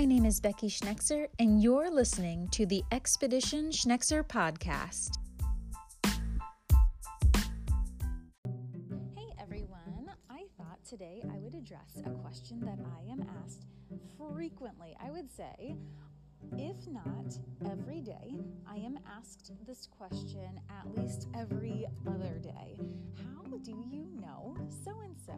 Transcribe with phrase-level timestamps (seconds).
[0.00, 5.10] My name is Becky Schnekser, and you're listening to the Expedition Schnekser podcast.
[9.14, 13.66] Hey everyone, I thought today I would address a question that I am asked
[14.16, 14.96] frequently.
[15.04, 15.76] I would say
[16.56, 17.38] if not
[17.70, 18.34] every day,
[18.68, 22.78] I am asked this question at least every other day.
[23.16, 25.34] How do you know so and so?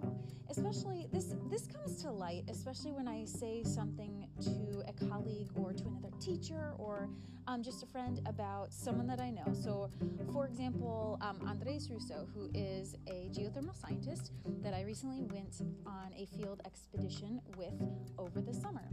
[0.48, 5.72] Especially this this comes to light especially when I say something to a colleague or
[5.72, 7.08] to another teacher or
[7.46, 9.52] um, just a friend about someone that I know.
[9.52, 9.90] So,
[10.32, 14.32] for example, um, Andres Ruzo, who is a geothermal scientist
[14.62, 17.74] that I recently went on a field expedition with
[18.18, 18.88] over the summer.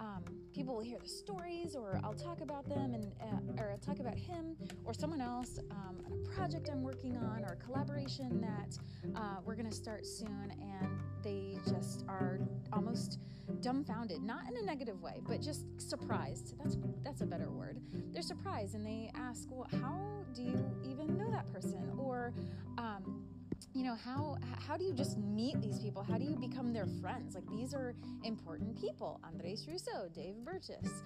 [0.00, 3.78] Um, people will hear the stories, or I'll talk about them, and uh, or I'll
[3.78, 7.64] talk about him or someone else um, on a project I'm working on or a
[7.64, 8.76] collaboration that
[9.16, 12.40] uh, we're going to start soon, and they just are
[12.72, 13.18] almost
[13.64, 16.54] dumbfounded, not in a negative way, but just surprised.
[16.58, 17.80] That's that's a better word.
[18.12, 19.98] They're surprised and they ask, "Well, how
[20.34, 22.34] do you even know that person?" Or
[22.76, 23.24] um,
[23.72, 24.36] you know how
[24.68, 27.74] how do you just meet these people how do you become their friends like these
[27.74, 31.02] are important people andres ruzo dave burgess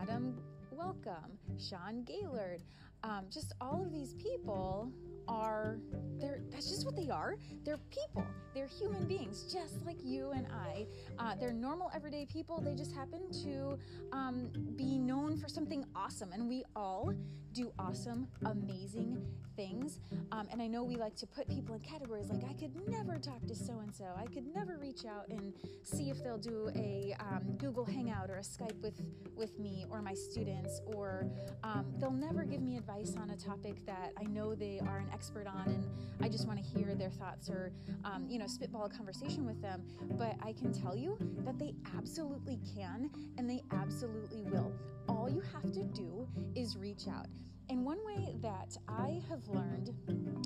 [0.00, 0.36] adam
[0.70, 2.62] welcome sean gaylord
[3.04, 4.90] um, just all of these people
[5.28, 5.78] are
[6.18, 7.36] they're that's just what they are.
[7.64, 8.26] They're people.
[8.54, 10.86] They're human beings just like you and i.
[11.18, 12.60] Uh, they're normal everyday people.
[12.60, 13.78] They just happen to
[14.12, 16.32] um, be known for something awesome.
[16.32, 17.12] And we all
[17.58, 19.20] do awesome amazing
[19.56, 19.98] things
[20.30, 23.18] um, and i know we like to put people in categories like i could never
[23.18, 26.70] talk to so and so i could never reach out and see if they'll do
[26.76, 29.02] a um, google hangout or a skype with
[29.34, 31.26] with me or my students or
[31.64, 35.08] um, they'll never give me advice on a topic that i know they are an
[35.12, 35.84] expert on and
[36.20, 37.72] I just want to hear their thoughts or,
[38.04, 39.82] um, you know, spitball a conversation with them.
[40.12, 44.72] But I can tell you that they absolutely can and they absolutely will.
[45.08, 47.26] All you have to do is reach out.
[47.70, 49.92] And one way that I have learned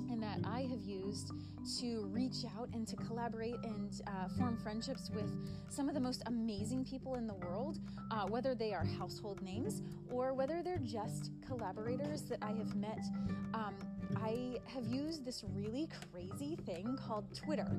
[0.09, 1.31] and that I have used
[1.79, 5.31] to reach out and to collaborate and uh, form friendships with
[5.69, 7.79] some of the most amazing people in the world,
[8.11, 12.99] uh, whether they are household names or whether they're just collaborators that I have met,
[13.53, 13.73] um,
[14.17, 17.71] I have used this really crazy thing called Twitter.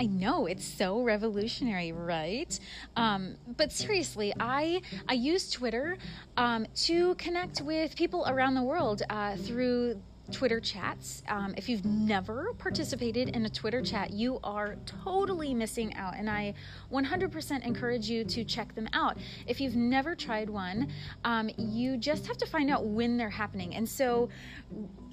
[0.00, 2.58] I know it's so revolutionary, right?
[2.96, 5.98] Um, but seriously, I I use Twitter
[6.38, 10.00] um, to connect with people around the world uh, through
[10.30, 11.22] Twitter chats.
[11.28, 16.14] Um, if you've never participated in a Twitter chat, you are totally missing out.
[16.16, 16.54] And I
[16.92, 19.18] 100% encourage you to check them out.
[19.46, 20.88] If you've never tried one,
[21.24, 23.74] um, you just have to find out when they're happening.
[23.74, 24.28] And so,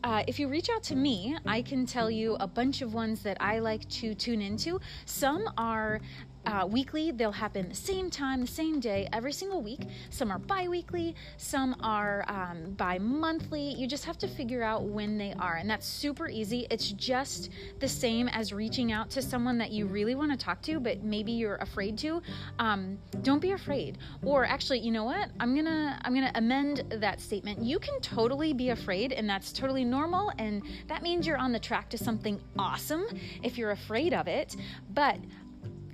[0.03, 3.23] uh, if you reach out to me, I can tell you a bunch of ones
[3.23, 4.79] that I like to tune into.
[5.06, 6.00] Some are
[6.47, 7.11] uh, weekly.
[7.11, 9.81] They'll happen the same time, the same day, every single week.
[10.09, 13.73] Some are bi weekly, some are um, bi monthly.
[13.73, 15.55] You just have to figure out when they are.
[15.55, 16.65] And that's super easy.
[16.71, 17.49] It's just
[17.79, 21.03] the same as reaching out to someone that you really want to talk to, but
[21.03, 22.21] maybe you're afraid to.
[22.59, 23.97] Um, don't be afraid.
[24.23, 25.29] Or actually, you know what?
[25.39, 27.61] I'm going to I'm going to amend that statement.
[27.61, 31.59] You can totally be afraid and that's totally normal and that means you're on the
[31.59, 33.05] track to something awesome
[33.43, 34.55] if you're afraid of it.
[34.93, 35.17] But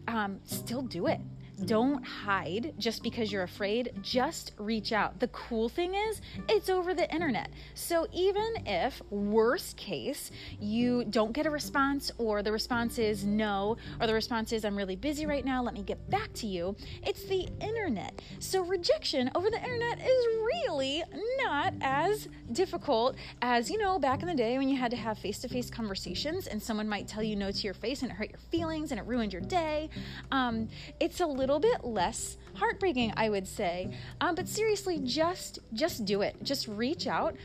[0.08, 1.20] um, still do it.
[1.66, 3.94] Don't hide just because you're afraid.
[4.02, 5.20] Just reach out.
[5.20, 6.20] The cool thing is,
[6.50, 7.52] it's over the internet.
[7.76, 13.78] So even if, worst case, you don't get a response, or the response is no,
[14.02, 16.76] or the response is I'm really busy right now, let me get back to you,
[17.06, 18.20] it's the internet.
[18.40, 21.04] So rejection over the internet is really
[21.44, 25.20] not as difficult as, you know, back in the day when you had to have
[25.20, 28.16] face to face conversations and someone might tell you no to your face and it
[28.16, 29.90] hurt your feelings and it ruined your day.
[30.32, 30.68] Um,
[31.00, 33.96] it's a little bit less heartbreaking, I would say.
[34.22, 36.36] Um, but seriously, just just do it.
[36.44, 37.36] Just reach out,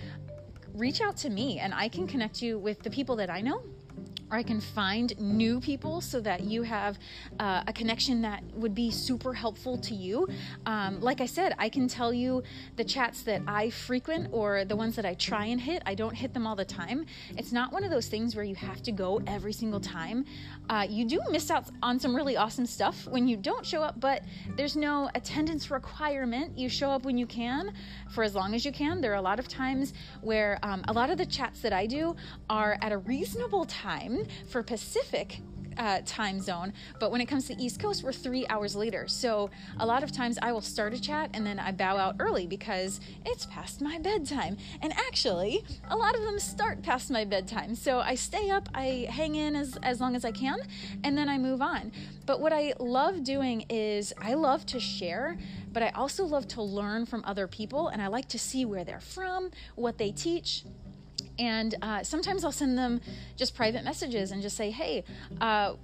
[0.74, 3.62] reach out to me, and I can connect you with the people that I know
[4.30, 6.98] or I can find new people so that you have
[7.40, 10.28] uh, a connection that would be super helpful to you.
[10.66, 12.42] Um, like I said, I can tell you
[12.76, 15.82] the chats that I frequent or the ones that I try and hit.
[15.86, 17.06] I don't hit them all the time.
[17.36, 20.24] It's not one of those things where you have to go every single time.
[20.68, 23.98] Uh, you do miss out on some really awesome stuff when you don't show up,
[24.00, 24.22] but
[24.56, 26.58] there's no attendance requirement.
[26.58, 27.72] You show up when you can
[28.10, 29.00] for as long as you can.
[29.00, 31.86] There are a lot of times where um, a lot of the chats that I
[31.86, 32.14] do
[32.50, 34.17] are at a reasonable time
[34.48, 35.40] for Pacific
[35.78, 39.06] uh, time zone, but when it comes to East Coast, we're three hours later.
[39.06, 42.16] So a lot of times I will start a chat and then I bow out
[42.18, 44.56] early because it's past my bedtime.
[44.82, 47.74] And actually, a lot of them start past my bedtime.
[47.74, 50.58] So I stay up, I hang in as, as long as I can,
[51.04, 51.92] and then I move on.
[52.26, 55.38] But what I love doing is I love to share,
[55.72, 58.84] but I also love to learn from other people, and I like to see where
[58.84, 60.64] they're from, what they teach
[61.38, 63.00] and uh, sometimes I'll send them
[63.36, 65.04] just private messages and just say, hey,
[65.40, 65.74] uh,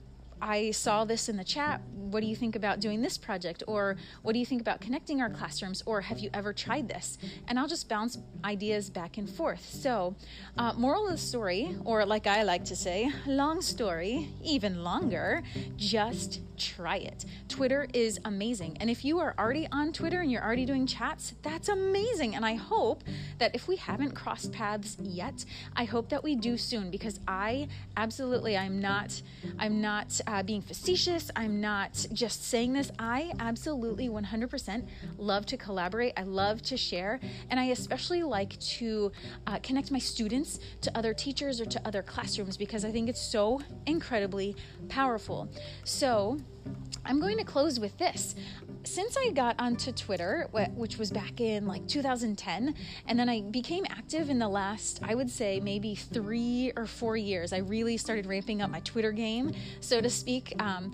[0.45, 1.81] I saw this in the chat.
[1.95, 3.63] What do you think about doing this project?
[3.67, 5.83] Or what do you think about connecting our classrooms?
[5.87, 7.17] Or have you ever tried this?
[7.49, 9.65] And I'll just bounce ideas back and forth.
[9.65, 10.15] So,
[10.59, 15.43] uh, moral of the story, or like I like to say, long story, even longer,
[15.77, 17.25] just try it.
[17.49, 18.77] Twitter is amazing.
[18.81, 22.35] And if you are already on Twitter and you're already doing chats, that's amazing.
[22.35, 23.03] And I hope
[23.39, 25.45] that if we haven't crossed paths yet,
[25.75, 29.23] I hope that we do soon because I absolutely I'm not
[29.59, 31.31] I'm not uh, being facetious.
[31.37, 32.91] I'm not just saying this.
[32.99, 34.87] I absolutely 100%
[35.19, 36.13] love to collaborate.
[36.17, 37.21] I love to share,
[37.51, 39.13] and I especially like to
[39.47, 43.23] uh, connect my students to other teachers or to other classrooms because I think it's
[43.23, 44.57] so incredibly
[44.89, 45.49] powerful.
[45.85, 46.39] So
[47.07, 48.35] I'm going to close with this.
[48.85, 52.75] Since I got onto Twitter, which was back in like 2010,
[53.07, 57.17] and then I became active in the last, I would say, maybe three or four
[57.17, 60.55] years, I really started ramping up my Twitter game, so to speak.
[60.59, 60.93] Um,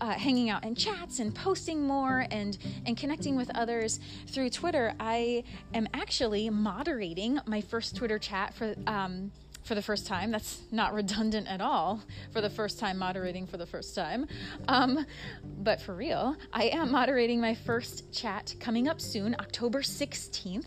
[0.00, 4.92] uh, hanging out in chats and posting more and and connecting with others through Twitter,
[4.98, 9.30] I am actually moderating my first Twitter chat for um,
[9.64, 10.30] for the first time.
[10.30, 12.02] That's not redundant at all
[12.32, 14.26] for the first time moderating for the first time.
[14.68, 15.04] Um,
[15.58, 20.66] but for real, I am moderating my first chat coming up soon, October 16th.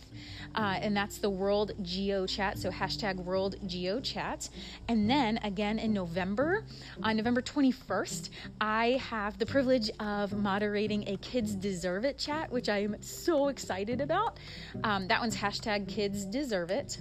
[0.55, 4.49] Uh, and that's the World Geo Chat, so hashtag World Geo Chat.
[4.87, 6.63] And then again in November,
[7.03, 8.29] on November 21st,
[8.59, 14.01] I have the privilege of moderating a Kids Deserve It chat, which I'm so excited
[14.01, 14.39] about.
[14.83, 16.99] Um, that one's hashtag Kids Deserve It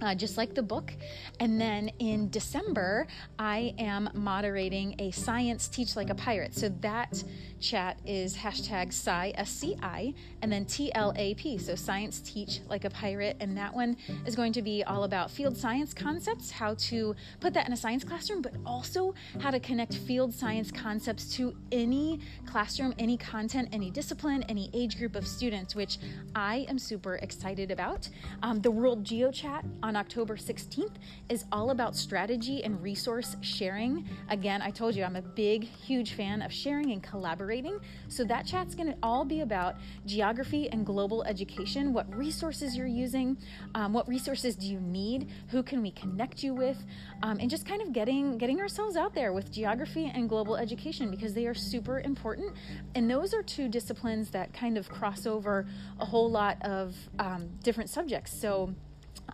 [0.00, 0.92] uh, just like the book.
[1.40, 3.06] And then in December,
[3.38, 6.54] I am moderating a Science Teach Like a Pirate.
[6.54, 7.22] So that
[7.60, 13.36] chat is hashtag Sci, S-C-I, and then T-L-A-P, so Science Teach Like a Pirate.
[13.40, 13.96] And that one
[14.26, 17.76] is going to be all about field science concepts, how to put that in a
[17.76, 23.68] science classroom, but also how to connect field science concepts to any classroom, any content,
[23.72, 25.98] any discipline, any age group of students, which
[26.34, 28.08] I am super excited about.
[28.42, 30.94] Um, the World Geo Chat on October 16th
[31.28, 34.08] is all about strategy and resource sharing.
[34.30, 37.78] Again, I told you I'm a big, huge fan of sharing and collaborating.
[38.08, 39.76] So that chat's going to all be about
[40.06, 43.36] geography and global education, what resources you're using,
[43.74, 46.82] um, what resources do you need, who can we connect you with,
[47.22, 51.10] um, and just kind of getting getting ourselves out there with geography and global education
[51.10, 52.54] because they are super important.
[52.94, 55.66] And those are two disciplines that kind of cross over
[56.00, 58.40] a whole lot of um, different subjects.
[58.40, 58.74] So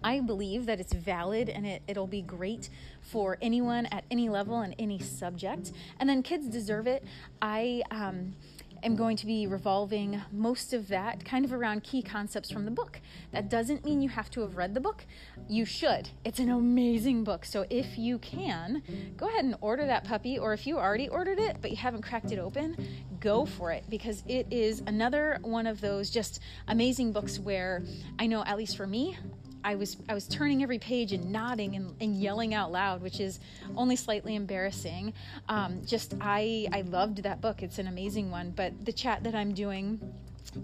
[0.03, 4.61] I believe that it's valid and it, it'll be great for anyone at any level
[4.61, 5.73] and any subject.
[5.99, 7.05] And then kids deserve it.
[7.43, 8.35] I um,
[8.82, 12.71] am going to be revolving most of that kind of around key concepts from the
[12.71, 13.00] book.
[13.32, 15.05] That doesn't mean you have to have read the book.
[15.49, 16.11] You should.
[16.25, 17.44] It's an amazing book.
[17.44, 18.83] So if you can,
[19.17, 22.03] go ahead and order that puppy, or if you already ordered it but you haven't
[22.03, 22.76] cracked it open,
[23.21, 27.83] go for it because it is another one of those just amazing books where
[28.19, 29.16] I know, at least for me,
[29.64, 33.21] I was I was turning every page and nodding and, and yelling out loud, which
[33.21, 33.40] is
[33.76, 35.12] only slightly embarrassing.
[35.49, 37.62] Um, just I I loved that book.
[37.62, 38.50] It's an amazing one.
[38.50, 40.00] But the chat that I'm doing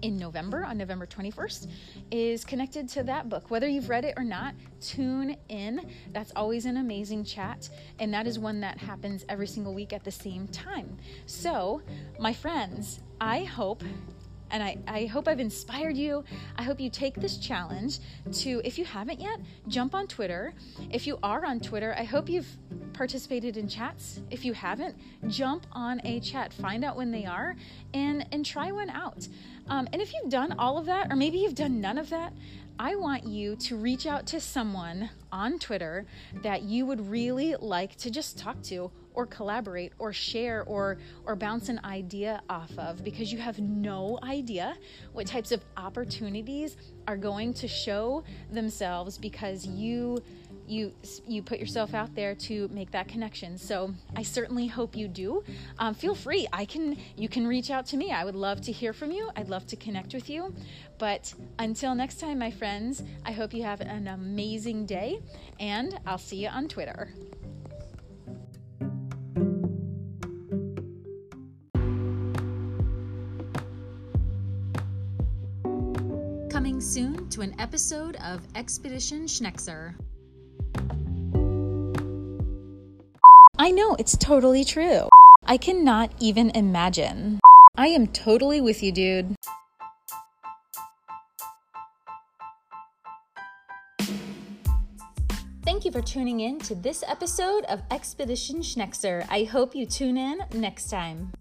[0.01, 1.67] in November on November 21st
[2.11, 3.49] is connected to that book.
[3.49, 5.89] Whether you've read it or not, tune in.
[6.13, 10.03] That's always an amazing chat, and that is one that happens every single week at
[10.03, 10.97] the same time.
[11.25, 11.81] So,
[12.19, 13.83] my friends, I hope
[14.51, 16.23] and I, I hope I've inspired you.
[16.57, 17.99] I hope you take this challenge
[18.33, 20.53] to, if you haven't yet, jump on Twitter.
[20.89, 22.47] If you are on Twitter, I hope you've
[22.93, 24.21] participated in chats.
[24.31, 24.95] If you haven't,
[25.27, 27.55] jump on a chat, find out when they are,
[27.93, 29.27] and, and try one out.
[29.67, 32.33] Um, and if you've done all of that, or maybe you've done none of that,
[32.79, 36.05] I want you to reach out to someone on Twitter
[36.43, 41.35] that you would really like to just talk to or collaborate or share or or
[41.35, 44.77] bounce an idea off of because you have no idea
[45.11, 50.21] what types of opportunities are going to show themselves because you
[50.67, 50.93] you
[51.25, 53.57] you put yourself out there to make that connection.
[53.57, 55.43] So I certainly hope you do.
[55.79, 56.47] Um, feel free.
[56.53, 58.11] I can you can reach out to me.
[58.11, 59.31] I would love to hear from you.
[59.35, 60.53] I'd love to connect with you.
[60.99, 65.19] But until next time, my friends, I hope you have an amazing day,
[65.59, 67.13] and I'll see you on Twitter.
[77.37, 79.93] To an episode of Expedition Schnekser.
[83.59, 85.07] I know, it's totally true.
[85.45, 87.39] I cannot even imagine.
[87.75, 89.35] I am totally with you, dude.
[95.63, 99.27] Thank you for tuning in to this episode of Expedition Schnekser.
[99.29, 101.33] I hope you tune in next time.